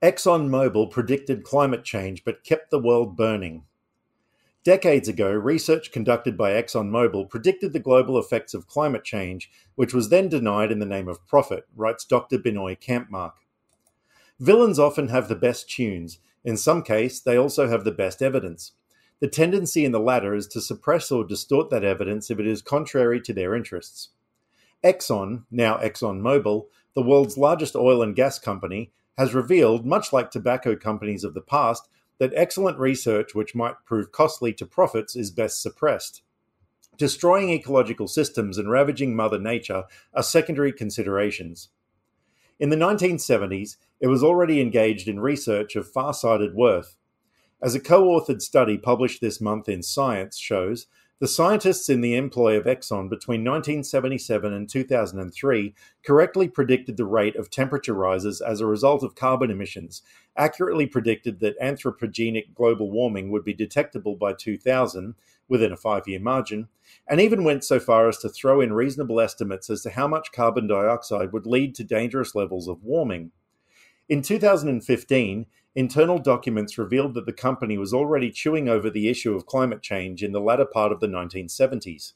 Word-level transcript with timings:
ExxonMobil 0.00 0.92
predicted 0.92 1.42
climate 1.42 1.82
change 1.82 2.24
but 2.24 2.44
kept 2.44 2.70
the 2.70 2.78
world 2.78 3.16
burning. 3.16 3.64
Decades 4.62 5.08
ago, 5.08 5.32
research 5.32 5.90
conducted 5.90 6.36
by 6.36 6.52
ExxonMobil 6.52 7.28
predicted 7.28 7.72
the 7.72 7.80
global 7.80 8.16
effects 8.16 8.54
of 8.54 8.68
climate 8.68 9.02
change, 9.02 9.50
which 9.74 9.92
was 9.92 10.08
then 10.08 10.28
denied 10.28 10.70
in 10.70 10.78
the 10.78 10.86
name 10.86 11.08
of 11.08 11.26
profit, 11.26 11.64
writes 11.74 12.04
Dr. 12.04 12.38
Binoy 12.38 12.78
Kampmark. 12.78 13.32
Villains 14.38 14.78
often 14.78 15.08
have 15.08 15.28
the 15.28 15.34
best 15.34 15.68
tunes. 15.68 16.20
In 16.44 16.56
some 16.56 16.82
case, 16.82 17.18
they 17.18 17.36
also 17.36 17.68
have 17.68 17.82
the 17.82 17.90
best 17.90 18.22
evidence. 18.22 18.72
The 19.18 19.26
tendency 19.26 19.84
in 19.84 19.90
the 19.90 19.98
latter 19.98 20.32
is 20.32 20.46
to 20.48 20.60
suppress 20.60 21.10
or 21.10 21.24
distort 21.24 21.70
that 21.70 21.82
evidence 21.82 22.30
if 22.30 22.38
it 22.38 22.46
is 22.46 22.62
contrary 22.62 23.20
to 23.22 23.32
their 23.32 23.52
interests. 23.52 24.10
Exxon, 24.84 25.42
now 25.50 25.78
ExxonMobil, 25.78 26.66
the 26.94 27.02
world's 27.02 27.36
largest 27.36 27.74
oil 27.74 28.00
and 28.00 28.14
gas 28.14 28.38
company, 28.38 28.92
has 29.18 29.34
revealed, 29.34 29.84
much 29.84 30.12
like 30.12 30.30
tobacco 30.30 30.76
companies 30.76 31.24
of 31.24 31.34
the 31.34 31.40
past, 31.40 31.88
that 32.18 32.32
excellent 32.34 32.78
research 32.78 33.34
which 33.34 33.54
might 33.54 33.84
prove 33.84 34.12
costly 34.12 34.52
to 34.52 34.64
profits 34.64 35.16
is 35.16 35.32
best 35.32 35.60
suppressed. 35.60 36.22
Destroying 36.96 37.50
ecological 37.50 38.06
systems 38.08 38.58
and 38.58 38.70
ravaging 38.70 39.14
Mother 39.14 39.38
Nature 39.38 39.84
are 40.14 40.22
secondary 40.22 40.72
considerations. 40.72 41.68
In 42.60 42.70
the 42.70 42.76
1970s, 42.76 43.76
it 44.00 44.06
was 44.06 44.22
already 44.22 44.60
engaged 44.60 45.08
in 45.08 45.20
research 45.20 45.74
of 45.76 45.90
far 45.90 46.14
sighted 46.14 46.54
worth. 46.54 46.96
As 47.60 47.74
a 47.74 47.80
co 47.80 48.04
authored 48.04 48.40
study 48.40 48.78
published 48.78 49.20
this 49.20 49.40
month 49.40 49.68
in 49.68 49.82
Science 49.82 50.38
shows, 50.38 50.86
the 51.20 51.26
scientists 51.26 51.88
in 51.88 52.00
the 52.00 52.14
employ 52.14 52.56
of 52.56 52.66
Exxon 52.66 53.10
between 53.10 53.42
1977 53.42 54.52
and 54.52 54.68
2003 54.68 55.74
correctly 56.04 56.48
predicted 56.48 56.96
the 56.96 57.04
rate 57.04 57.34
of 57.34 57.50
temperature 57.50 57.94
rises 57.94 58.40
as 58.40 58.60
a 58.60 58.66
result 58.66 59.02
of 59.02 59.16
carbon 59.16 59.50
emissions, 59.50 60.02
accurately 60.36 60.86
predicted 60.86 61.40
that 61.40 61.58
anthropogenic 61.60 62.54
global 62.54 62.92
warming 62.92 63.30
would 63.30 63.44
be 63.44 63.52
detectable 63.52 64.14
by 64.14 64.32
2000 64.32 65.16
within 65.48 65.72
a 65.72 65.76
five 65.76 66.06
year 66.06 66.20
margin, 66.20 66.68
and 67.08 67.20
even 67.20 67.42
went 67.42 67.64
so 67.64 67.80
far 67.80 68.08
as 68.08 68.18
to 68.18 68.28
throw 68.28 68.60
in 68.60 68.72
reasonable 68.72 69.20
estimates 69.20 69.68
as 69.70 69.82
to 69.82 69.90
how 69.90 70.06
much 70.06 70.30
carbon 70.30 70.68
dioxide 70.68 71.32
would 71.32 71.46
lead 71.46 71.74
to 71.74 71.82
dangerous 71.82 72.36
levels 72.36 72.68
of 72.68 72.84
warming. 72.84 73.32
In 74.08 74.22
2015, 74.22 75.46
internal 75.74 76.18
documents 76.18 76.78
revealed 76.78 77.14
that 77.14 77.26
the 77.26 77.32
company 77.32 77.76
was 77.76 77.92
already 77.92 78.30
chewing 78.30 78.68
over 78.68 78.88
the 78.88 79.08
issue 79.08 79.34
of 79.34 79.46
climate 79.46 79.82
change 79.82 80.22
in 80.22 80.32
the 80.32 80.40
latter 80.40 80.64
part 80.64 80.92
of 80.92 81.00
the 81.00 81.06
1970s. 81.06 82.14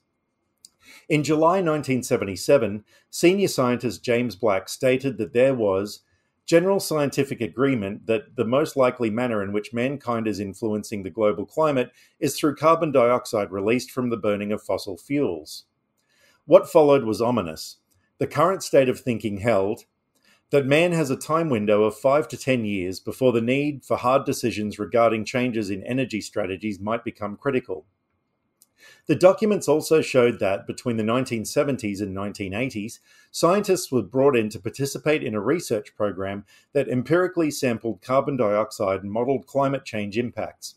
In 1.08 1.22
July 1.22 1.60
1977, 1.60 2.84
senior 3.10 3.48
scientist 3.48 4.02
James 4.02 4.36
Black 4.36 4.68
stated 4.68 5.18
that 5.18 5.32
there 5.32 5.54
was 5.54 6.00
general 6.44 6.80
scientific 6.80 7.40
agreement 7.40 8.06
that 8.06 8.36
the 8.36 8.44
most 8.44 8.77
likely 8.77 9.10
manner 9.10 9.42
in 9.42 9.52
which 9.52 9.72
mankind 9.72 10.27
is 10.27 10.40
influencing 10.40 11.02
the 11.02 11.10
global 11.10 11.46
climate 11.46 11.92
is 12.18 12.36
through 12.36 12.56
carbon 12.56 12.90
dioxide 12.90 13.52
released 13.52 13.90
from 13.90 14.10
the 14.10 14.16
burning 14.16 14.50
of 14.50 14.62
fossil 14.62 14.96
fuels. 14.96 15.64
What 16.46 16.68
followed 16.68 17.04
was 17.04 17.22
ominous. 17.22 17.77
The 18.18 18.27
current 18.27 18.62
state 18.62 18.88
of 18.88 18.98
thinking 18.98 19.38
held, 19.38 19.84
that 20.53 20.67
man 20.67 20.92
has 20.92 21.08
a 21.08 21.17
time 21.17 21.48
window 21.48 21.83
of 21.84 21.97
five 21.97 22.28
to 22.28 22.36
10 22.36 22.67
years 22.67 23.00
before 23.00 23.33
the 23.33 23.41
need 23.41 23.83
for 23.83 23.97
hard 23.97 24.27
decisions 24.27 24.78
regarding 24.78 25.25
changes 25.25 25.70
in 25.70 25.83
energy 25.84 26.20
strategies 26.20 26.78
might 26.78 27.03
become 27.03 27.39
critical. 27.39 27.86
The 29.06 29.14
documents 29.14 29.67
also 29.67 30.03
showed 30.03 30.41
that 30.41 30.67
between 30.67 30.98
the 30.98 31.05
1970s 31.05 32.03
and 32.03 32.14
1980s, 32.14 32.98
scientists 33.30 33.91
were 33.91 34.03
brought 34.03 34.36
in 34.36 34.50
to 34.50 34.61
participate 34.61 35.23
in 35.23 35.34
a 35.34 35.41
research 35.41 35.97
program 35.97 36.45
that 36.75 36.86
empirically 36.86 37.50
sampled 37.50 38.03
carbon 38.03 38.36
dioxide 38.36 39.03
and 39.03 39.11
modeled 39.11 39.47
climate 39.47 39.86
change 39.86 40.19
impacts. 40.19 40.75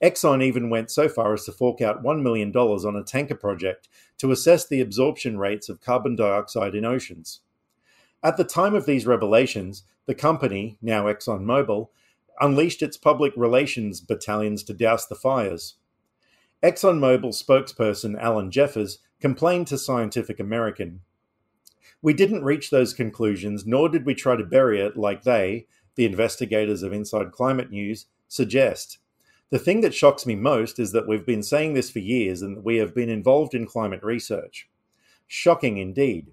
Exxon 0.00 0.40
even 0.40 0.70
went 0.70 0.88
so 0.88 1.08
far 1.08 1.34
as 1.34 1.44
to 1.46 1.52
fork 1.52 1.80
out 1.80 2.04
$1 2.04 2.22
million 2.22 2.54
on 2.54 2.94
a 2.94 3.02
tanker 3.02 3.34
project 3.34 3.88
to 4.18 4.30
assess 4.30 4.68
the 4.68 4.80
absorption 4.80 5.36
rates 5.36 5.68
of 5.68 5.80
carbon 5.80 6.14
dioxide 6.14 6.76
in 6.76 6.84
oceans. 6.84 7.40
At 8.22 8.36
the 8.36 8.44
time 8.44 8.74
of 8.74 8.84
these 8.84 9.06
revelations, 9.06 9.84
the 10.06 10.14
company, 10.14 10.76
now 10.82 11.04
ExxonMobil, 11.04 11.88
unleashed 12.40 12.82
its 12.82 12.96
public 12.96 13.32
relations 13.36 14.00
battalions 14.00 14.62
to 14.64 14.74
douse 14.74 15.06
the 15.06 15.14
fires. 15.14 15.76
ExxonMobil 16.62 17.32
spokesperson 17.32 18.20
Alan 18.20 18.50
Jeffers 18.50 18.98
complained 19.20 19.66
to 19.68 19.78
Scientific 19.78 20.38
American. 20.38 21.00
We 22.02 22.12
didn't 22.12 22.44
reach 22.44 22.70
those 22.70 22.92
conclusions, 22.92 23.66
nor 23.66 23.88
did 23.88 24.04
we 24.04 24.14
try 24.14 24.36
to 24.36 24.44
bury 24.44 24.80
it 24.80 24.96
like 24.96 25.22
they, 25.22 25.66
the 25.94 26.04
investigators 26.04 26.82
of 26.82 26.92
Inside 26.92 27.32
Climate 27.32 27.70
News, 27.70 28.06
suggest. 28.28 28.98
The 29.50 29.58
thing 29.58 29.80
that 29.80 29.94
shocks 29.94 30.26
me 30.26 30.34
most 30.34 30.78
is 30.78 30.92
that 30.92 31.08
we've 31.08 31.26
been 31.26 31.42
saying 31.42 31.74
this 31.74 31.90
for 31.90 31.98
years 31.98 32.42
and 32.42 32.56
that 32.56 32.64
we 32.64 32.76
have 32.76 32.94
been 32.94 33.08
involved 33.08 33.54
in 33.54 33.66
climate 33.66 34.02
research. 34.02 34.68
Shocking 35.26 35.78
indeed. 35.78 36.32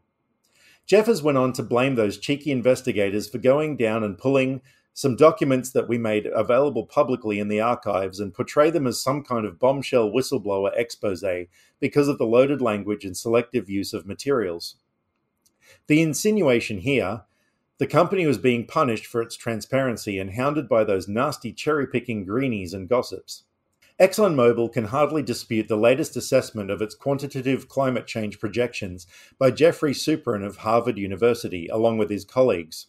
Jeffers 0.87 1.21
went 1.21 1.37
on 1.37 1.51
to 1.53 1.61
blame 1.61 1.95
those 1.95 2.17
cheeky 2.17 2.49
investigators 2.49 3.29
for 3.29 3.37
going 3.37 3.75
down 3.75 4.03
and 4.03 4.17
pulling 4.17 4.61
some 4.93 5.15
documents 5.15 5.69
that 5.71 5.87
we 5.87 5.97
made 5.97 6.25
available 6.25 6.85
publicly 6.85 7.37
in 7.39 7.49
the 7.49 7.59
archives 7.59 8.19
and 8.19 8.33
portray 8.33 8.71
them 8.71 8.87
as 8.87 8.99
some 8.99 9.21
kind 9.23 9.45
of 9.45 9.59
bombshell 9.59 10.09
whistleblower 10.09 10.71
expose 10.75 11.23
because 11.79 12.07
of 12.07 12.17
the 12.17 12.25
loaded 12.25 12.61
language 12.61 13.05
and 13.05 13.15
selective 13.15 13.69
use 13.69 13.93
of 13.93 14.07
materials. 14.07 14.77
The 15.87 16.01
insinuation 16.01 16.79
here 16.79 17.23
the 17.79 17.87
company 17.87 18.25
was 18.25 18.39
being 18.39 18.65
punished 18.65 19.05
for 19.05 19.21
its 19.21 19.35
transparency 19.35 20.17
and 20.17 20.33
hounded 20.33 20.67
by 20.67 20.83
those 20.83 21.07
nasty 21.07 21.53
cherry 21.53 21.85
picking 21.85 22.25
greenies 22.25 22.73
and 22.73 22.89
gossips. 22.89 23.43
ExxonMobil 23.99 24.71
can 24.71 24.85
hardly 24.85 25.23
dispute 25.23 25.67
the 25.67 25.75
latest 25.75 26.15
assessment 26.15 26.69
of 26.69 26.83
its 26.83 26.93
quantitative 26.93 27.67
climate 27.67 28.05
change 28.05 28.39
projections 28.39 29.07
by 29.39 29.49
Geoffrey 29.49 29.91
Supran 29.91 30.45
of 30.45 30.57
Harvard 30.57 30.99
University, 30.99 31.67
along 31.67 31.97
with 31.97 32.11
his 32.11 32.23
colleagues. 32.23 32.87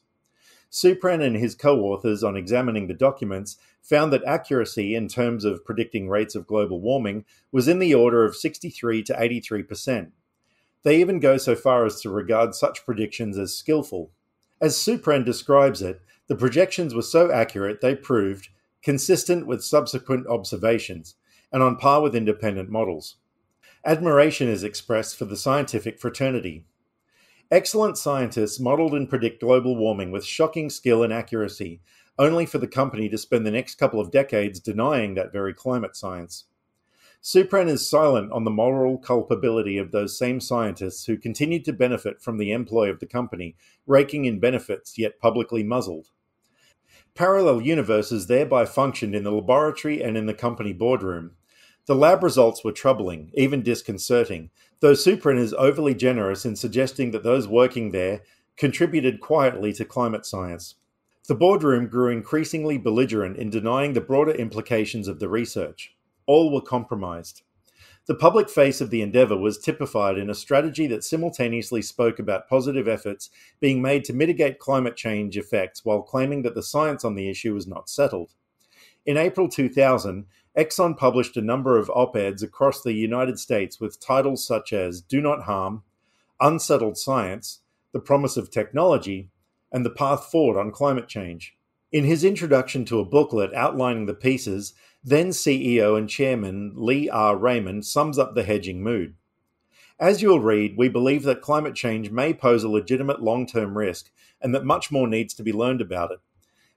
Supran 0.70 1.22
and 1.22 1.34
his 1.34 1.54
co 1.54 1.80
authors, 1.80 2.22
on 2.22 2.36
examining 2.36 2.88
the 2.88 2.94
documents, 2.94 3.56
found 3.80 4.12
that 4.12 4.24
accuracy 4.24 4.94
in 4.94 5.08
terms 5.08 5.46
of 5.46 5.64
predicting 5.64 6.10
rates 6.10 6.34
of 6.34 6.46
global 6.46 6.78
warming 6.78 7.24
was 7.50 7.68
in 7.68 7.78
the 7.78 7.94
order 7.94 8.22
of 8.26 8.36
63 8.36 9.02
to 9.04 9.16
83 9.18 9.62
percent. 9.62 10.12
They 10.82 11.00
even 11.00 11.20
go 11.20 11.38
so 11.38 11.56
far 11.56 11.86
as 11.86 12.02
to 12.02 12.10
regard 12.10 12.54
such 12.54 12.84
predictions 12.84 13.38
as 13.38 13.54
skillful. 13.54 14.10
As 14.60 14.76
Supran 14.76 15.24
describes 15.24 15.80
it, 15.80 16.02
the 16.26 16.36
projections 16.36 16.94
were 16.94 17.00
so 17.00 17.32
accurate 17.32 17.80
they 17.80 17.94
proved 17.94 18.50
consistent 18.82 19.46
with 19.46 19.64
subsequent 19.64 20.26
observations, 20.26 21.16
and 21.52 21.62
on 21.62 21.76
par 21.76 22.02
with 22.02 22.14
independent 22.14 22.68
models. 22.68 23.16
Admiration 23.84 24.48
is 24.48 24.64
expressed 24.64 25.16
for 25.16 25.24
the 25.24 25.36
scientific 25.36 25.98
fraternity. 25.98 26.64
Excellent 27.50 27.96
scientists 27.96 28.60
modeled 28.60 28.92
and 28.92 29.08
predict 29.08 29.40
global 29.40 29.76
warming 29.76 30.10
with 30.10 30.24
shocking 30.24 30.68
skill 30.68 31.02
and 31.02 31.12
accuracy, 31.12 31.80
only 32.18 32.44
for 32.44 32.58
the 32.58 32.66
company 32.66 33.08
to 33.08 33.16
spend 33.16 33.46
the 33.46 33.50
next 33.50 33.76
couple 33.76 34.00
of 34.00 34.10
decades 34.10 34.60
denying 34.60 35.14
that 35.14 35.32
very 35.32 35.54
climate 35.54 35.96
science. 35.96 36.44
Supran 37.22 37.68
is 37.68 37.88
silent 37.88 38.30
on 38.32 38.44
the 38.44 38.50
moral 38.50 38.98
culpability 38.98 39.78
of 39.78 39.90
those 39.90 40.18
same 40.18 40.40
scientists 40.40 41.06
who 41.06 41.16
continued 41.16 41.64
to 41.64 41.72
benefit 41.72 42.20
from 42.20 42.38
the 42.38 42.52
employ 42.52 42.90
of 42.90 43.00
the 43.00 43.06
company, 43.06 43.56
raking 43.86 44.24
in 44.24 44.38
benefits 44.38 44.98
yet 44.98 45.18
publicly 45.18 45.62
muzzled. 45.62 46.08
Parallel 47.18 47.62
universes 47.62 48.28
thereby 48.28 48.64
functioned 48.64 49.12
in 49.12 49.24
the 49.24 49.32
laboratory 49.32 50.00
and 50.00 50.16
in 50.16 50.26
the 50.26 50.32
company 50.32 50.72
boardroom. 50.72 51.32
The 51.86 51.96
lab 51.96 52.22
results 52.22 52.62
were 52.62 52.70
troubling, 52.70 53.32
even 53.34 53.60
disconcerting, 53.60 54.50
though 54.78 54.92
Supran 54.92 55.36
is 55.36 55.52
overly 55.54 55.96
generous 55.96 56.46
in 56.46 56.54
suggesting 56.54 57.10
that 57.10 57.24
those 57.24 57.48
working 57.48 57.90
there 57.90 58.20
contributed 58.56 59.18
quietly 59.18 59.72
to 59.72 59.84
climate 59.84 60.26
science. 60.26 60.76
The 61.26 61.34
boardroom 61.34 61.88
grew 61.88 62.12
increasingly 62.12 62.78
belligerent 62.78 63.36
in 63.36 63.50
denying 63.50 63.94
the 63.94 64.00
broader 64.00 64.30
implications 64.30 65.08
of 65.08 65.18
the 65.18 65.28
research. 65.28 65.96
All 66.26 66.52
were 66.54 66.60
compromised. 66.60 67.42
The 68.08 68.14
public 68.14 68.48
face 68.48 68.80
of 68.80 68.88
the 68.88 69.02
endeavour 69.02 69.36
was 69.36 69.58
typified 69.58 70.16
in 70.16 70.30
a 70.30 70.34
strategy 70.34 70.86
that 70.86 71.04
simultaneously 71.04 71.82
spoke 71.82 72.18
about 72.18 72.48
positive 72.48 72.88
efforts 72.88 73.28
being 73.60 73.82
made 73.82 74.02
to 74.04 74.14
mitigate 74.14 74.58
climate 74.58 74.96
change 74.96 75.36
effects 75.36 75.84
while 75.84 76.00
claiming 76.00 76.40
that 76.40 76.54
the 76.54 76.62
science 76.62 77.04
on 77.04 77.16
the 77.16 77.28
issue 77.28 77.52
was 77.52 77.66
not 77.66 77.90
settled. 77.90 78.32
In 79.04 79.18
April 79.18 79.46
2000, 79.46 80.24
Exxon 80.56 80.96
published 80.96 81.36
a 81.36 81.42
number 81.42 81.76
of 81.76 81.90
op 81.90 82.16
eds 82.16 82.42
across 82.42 82.82
the 82.82 82.94
United 82.94 83.38
States 83.38 83.78
with 83.78 84.00
titles 84.00 84.46
such 84.46 84.72
as 84.72 85.02
Do 85.02 85.20
Not 85.20 85.42
Harm, 85.42 85.82
Unsettled 86.40 86.96
Science, 86.96 87.60
The 87.92 88.00
Promise 88.00 88.38
of 88.38 88.50
Technology, 88.50 89.28
and 89.70 89.84
The 89.84 89.90
Path 89.90 90.30
Forward 90.30 90.58
on 90.58 90.72
Climate 90.72 91.08
Change. 91.08 91.57
In 91.90 92.04
his 92.04 92.22
introduction 92.22 92.84
to 92.84 93.00
a 93.00 93.04
booklet 93.06 93.54
outlining 93.54 94.04
the 94.04 94.12
pieces, 94.12 94.74
then 95.02 95.28
CEO 95.28 95.96
and 95.96 96.06
Chairman 96.06 96.74
Lee 96.76 97.08
R. 97.08 97.34
Raymond 97.34 97.86
sums 97.86 98.18
up 98.18 98.34
the 98.34 98.42
hedging 98.42 98.82
mood. 98.82 99.14
As 99.98 100.20
you'll 100.20 100.40
read, 100.40 100.76
we 100.76 100.90
believe 100.90 101.22
that 101.22 101.40
climate 101.40 101.74
change 101.74 102.10
may 102.10 102.34
pose 102.34 102.62
a 102.62 102.68
legitimate 102.68 103.22
long 103.22 103.46
term 103.46 103.78
risk 103.78 104.10
and 104.38 104.54
that 104.54 104.66
much 104.66 104.90
more 104.90 105.08
needs 105.08 105.32
to 105.32 105.42
be 105.42 105.50
learned 105.50 105.80
about 105.80 106.10
it. 106.10 106.18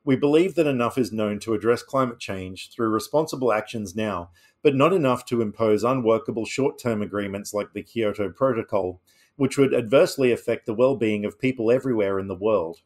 We 0.06 0.16
believe 0.16 0.56
that 0.56 0.66
enough 0.66 0.98
is 0.98 1.12
known 1.12 1.40
to 1.40 1.54
address 1.54 1.84
climate 1.84 2.20
change 2.20 2.72
through 2.72 2.88
responsible 2.88 3.52
actions 3.52 3.94
now, 3.94 4.30
but 4.64 4.76
not 4.76 4.94
enough 4.94 5.26
to 5.26 5.42
impose 5.42 5.84
unworkable 5.84 6.46
short 6.46 6.80
term 6.80 7.02
agreements 7.02 7.54
like 7.54 7.74
the 7.74 7.84
Kyoto 7.84 8.30
Protocol, 8.30 9.02
which 9.36 9.58
would 9.58 9.74
adversely 9.74 10.32
affect 10.32 10.68
the 10.68 10.74
well 10.74 10.96
being 10.96 11.26
of 11.26 11.38
people 11.38 11.70
everywhere 11.70 12.18
in 12.18 12.30
the 12.30 12.34
world. 12.34 12.80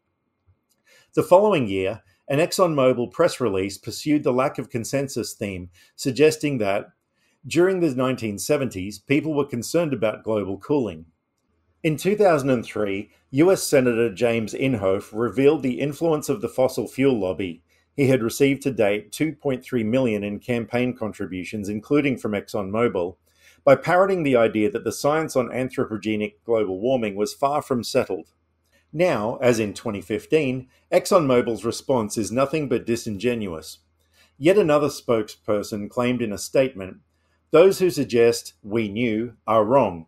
The 1.13 1.24
following 1.24 1.68
year, 1.68 2.01
an 2.27 2.39
ExxonMobil 2.39 3.12
press 3.12 3.39
release 3.39 3.77
pursued 3.77 4.24
the 4.24 4.33
lack 4.33 4.57
of 4.57 4.69
consensus 4.69 5.33
theme, 5.33 5.69
suggesting 5.95 6.57
that 6.57 6.88
during 7.48 7.80
the 7.80 7.89
1970s, 7.89 9.06
people 9.06 9.33
were 9.33 9.45
concerned 9.45 9.94
about 9.94 10.24
global 10.24 10.57
cooling. 10.57 11.06
In 11.83 11.98
2003, 11.98 13.12
US 13.31 13.62
Senator 13.62 14.12
James 14.12 14.56
Inhofe 14.56 15.12
revealed 15.13 15.62
the 15.62 15.80
influence 15.80 16.30
of 16.30 16.42
the 16.42 16.50
fossil 16.50 16.88
fuel 16.88 17.19
lobby. 17.19 17.62
He 17.95 18.07
had 18.07 18.24
received 18.24 18.63
to 18.63 18.72
date 18.72 19.12
2.3 19.12 19.86
million 19.86 20.24
in 20.24 20.39
campaign 20.39 20.98
contributions, 20.98 21.69
including 21.69 22.18
from 22.18 22.31
ExxonMobil, 22.31 23.18
by 23.63 23.75
parroting 23.75 24.24
the 24.24 24.36
idea 24.36 24.72
that 24.72 24.83
the 24.83 24.92
science 24.92 25.36
on 25.36 25.50
anthropogenic 25.50 26.33
global 26.44 26.80
warming 26.80 27.16
was 27.16 27.36
far 27.36 27.62
from 27.62 27.83
settled. 27.83 28.30
Now, 28.98 29.38
as 29.42 29.60
in 29.60 29.74
2015, 29.74 30.70
ExxonMobil's 30.90 31.66
response 31.66 32.18
is 32.18 32.32
nothing 32.32 32.70
but 32.70 32.86
disingenuous. 32.86 33.80
Yet 34.38 34.58
another 34.58 34.88
spokesperson 34.88 35.90
claimed 35.90 36.22
in 36.22 36.32
a 36.32 36.38
statement 36.38 37.00
those 37.52 37.80
who 37.80 37.90
suggest 37.90 38.54
we 38.64 38.88
knew 38.88 39.34
are 39.46 39.66
wrong. 39.66 40.06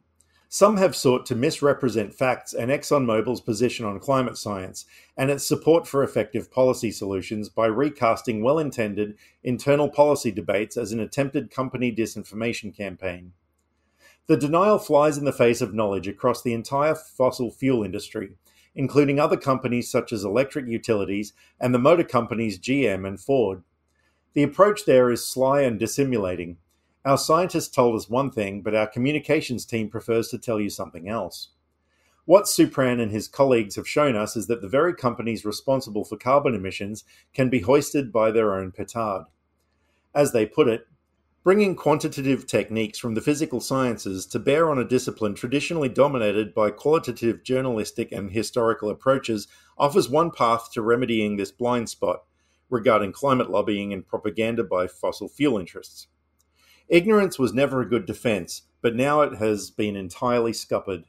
Some 0.47 0.77
have 0.77 0.95
sought 0.95 1.25
to 1.25 1.35
misrepresent 1.35 2.13
facts 2.13 2.53
and 2.53 2.71
ExxonMobil's 2.71 3.41
position 3.41 3.85
on 3.85 3.99
climate 3.99 4.37
science 4.37 4.85
and 5.17 5.29
its 5.29 5.45
support 5.45 5.85
for 5.85 6.01
effective 6.01 6.49
policy 6.49 6.89
solutions 6.89 7.49
by 7.49 7.65
recasting 7.65 8.41
well 8.41 8.57
intended 8.57 9.17
internal 9.43 9.89
policy 9.89 10.31
debates 10.31 10.77
as 10.77 10.93
an 10.93 11.01
attempted 11.01 11.51
company 11.51 11.93
disinformation 11.93 12.73
campaign. 12.73 13.33
The 14.27 14.37
denial 14.37 14.79
flies 14.79 15.17
in 15.17 15.25
the 15.25 15.33
face 15.33 15.59
of 15.59 15.73
knowledge 15.73 16.07
across 16.07 16.41
the 16.41 16.53
entire 16.53 16.95
fossil 16.95 17.51
fuel 17.51 17.83
industry, 17.83 18.37
including 18.77 19.19
other 19.19 19.35
companies 19.35 19.89
such 19.89 20.13
as 20.13 20.23
electric 20.23 20.67
utilities 20.67 21.33
and 21.59 21.73
the 21.73 21.79
motor 21.79 22.03
companies 22.03 22.59
GM 22.59 23.05
and 23.05 23.19
Ford. 23.19 23.63
The 24.33 24.43
approach 24.43 24.85
there 24.85 25.11
is 25.11 25.25
sly 25.25 25.61
and 25.61 25.79
dissimulating. 25.79 26.57
Our 27.03 27.17
scientists 27.17 27.69
told 27.69 27.95
us 27.95 28.09
one 28.09 28.29
thing, 28.29 28.61
but 28.61 28.75
our 28.75 28.85
communications 28.85 29.65
team 29.65 29.89
prefers 29.89 30.29
to 30.29 30.37
tell 30.37 30.61
you 30.61 30.69
something 30.69 31.09
else. 31.09 31.49
What 32.25 32.43
Supran 32.43 33.01
and 33.01 33.09
his 33.11 33.27
colleagues 33.27 33.77
have 33.77 33.87
shown 33.87 34.15
us 34.15 34.35
is 34.35 34.45
that 34.47 34.61
the 34.61 34.67
very 34.67 34.93
companies 34.93 35.43
responsible 35.43 36.05
for 36.05 36.17
carbon 36.17 36.53
emissions 36.53 37.03
can 37.33 37.49
be 37.49 37.61
hoisted 37.61 38.11
by 38.11 38.29
their 38.29 38.53
own 38.53 38.71
petard. 38.71 39.23
As 40.13 40.33
they 40.33 40.45
put 40.45 40.67
it, 40.67 40.87
bringing 41.47 41.77
quantitative 41.77 42.45
techniques 42.45 42.99
from 42.99 43.13
the 43.13 43.21
physical 43.21 43.61
sciences 43.61 44.25
to 44.25 44.37
bear 44.37 44.69
on 44.69 44.77
a 44.79 44.83
discipline 44.83 45.33
traditionally 45.33 45.87
dominated 45.87 46.53
by 46.53 46.69
qualitative 46.69 47.41
journalistic 47.41 48.11
and 48.11 48.33
historical 48.33 48.89
approaches 48.89 49.47
offers 49.77 50.09
one 50.09 50.29
path 50.29 50.69
to 50.69 50.81
remedying 50.81 51.37
this 51.37 51.49
blind 51.49 51.87
spot 51.87 52.23
regarding 52.69 53.13
climate 53.13 53.49
lobbying 53.49 53.93
and 53.93 54.05
propaganda 54.05 54.61
by 54.61 54.87
fossil 54.87 55.29
fuel 55.29 55.57
interests. 55.57 56.07
Ignorance 56.89 57.39
was 57.39 57.53
never 57.53 57.79
a 57.79 57.87
good 57.87 58.05
defense, 58.05 58.63
but 58.81 58.93
now 58.93 59.21
it 59.21 59.37
has 59.37 59.71
been 59.71 59.95
entirely 59.95 60.51
scuppered. 60.51 61.05